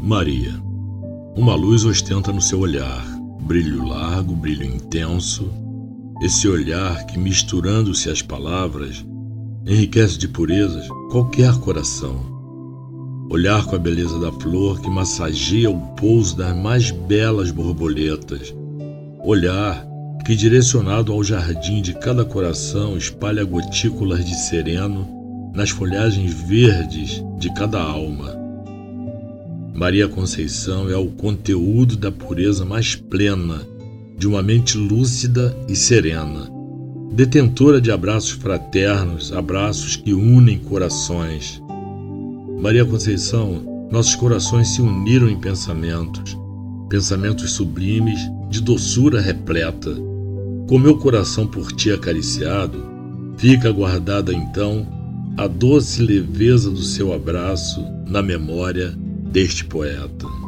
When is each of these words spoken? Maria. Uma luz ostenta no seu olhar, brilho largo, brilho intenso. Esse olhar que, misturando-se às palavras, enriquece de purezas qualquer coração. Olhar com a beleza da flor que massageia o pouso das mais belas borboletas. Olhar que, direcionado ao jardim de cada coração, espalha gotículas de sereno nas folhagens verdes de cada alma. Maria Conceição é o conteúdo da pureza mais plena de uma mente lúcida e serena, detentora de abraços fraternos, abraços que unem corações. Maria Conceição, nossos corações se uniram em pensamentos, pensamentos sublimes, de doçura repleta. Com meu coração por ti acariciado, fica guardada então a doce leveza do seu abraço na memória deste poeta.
Maria. 0.00 0.54
Uma 1.34 1.56
luz 1.56 1.84
ostenta 1.84 2.32
no 2.32 2.40
seu 2.40 2.60
olhar, 2.60 3.04
brilho 3.42 3.84
largo, 3.84 4.34
brilho 4.36 4.64
intenso. 4.64 5.50
Esse 6.22 6.46
olhar 6.46 7.04
que, 7.04 7.18
misturando-se 7.18 8.08
às 8.08 8.22
palavras, 8.22 9.04
enriquece 9.66 10.16
de 10.16 10.28
purezas 10.28 10.86
qualquer 11.10 11.52
coração. 11.58 12.16
Olhar 13.28 13.64
com 13.66 13.74
a 13.74 13.78
beleza 13.78 14.20
da 14.20 14.30
flor 14.30 14.80
que 14.80 14.88
massageia 14.88 15.68
o 15.68 15.78
pouso 15.96 16.36
das 16.36 16.56
mais 16.56 16.92
belas 16.92 17.50
borboletas. 17.50 18.54
Olhar 19.24 19.84
que, 20.24 20.36
direcionado 20.36 21.12
ao 21.12 21.24
jardim 21.24 21.82
de 21.82 21.92
cada 21.94 22.24
coração, 22.24 22.96
espalha 22.96 23.44
gotículas 23.44 24.24
de 24.24 24.34
sereno 24.36 25.08
nas 25.52 25.70
folhagens 25.70 26.32
verdes 26.32 27.22
de 27.36 27.52
cada 27.54 27.82
alma. 27.82 28.37
Maria 29.78 30.08
Conceição 30.08 30.90
é 30.90 30.96
o 30.96 31.06
conteúdo 31.06 31.96
da 31.96 32.10
pureza 32.10 32.64
mais 32.64 32.96
plena 32.96 33.64
de 34.18 34.26
uma 34.26 34.42
mente 34.42 34.76
lúcida 34.76 35.56
e 35.68 35.76
serena, 35.76 36.50
detentora 37.12 37.80
de 37.80 37.92
abraços 37.92 38.32
fraternos, 38.32 39.32
abraços 39.32 39.94
que 39.94 40.12
unem 40.12 40.58
corações. 40.58 41.62
Maria 42.60 42.84
Conceição, 42.84 43.88
nossos 43.88 44.16
corações 44.16 44.66
se 44.74 44.82
uniram 44.82 45.28
em 45.28 45.38
pensamentos, 45.38 46.36
pensamentos 46.88 47.52
sublimes, 47.52 48.18
de 48.50 48.60
doçura 48.60 49.20
repleta. 49.20 49.94
Com 50.68 50.76
meu 50.76 50.98
coração 50.98 51.46
por 51.46 51.70
ti 51.70 51.92
acariciado, 51.92 52.84
fica 53.36 53.70
guardada 53.70 54.34
então 54.34 54.84
a 55.36 55.46
doce 55.46 56.02
leveza 56.02 56.68
do 56.68 56.82
seu 56.82 57.12
abraço 57.12 57.80
na 58.08 58.20
memória 58.20 58.92
deste 59.28 59.64
poeta. 59.64 60.47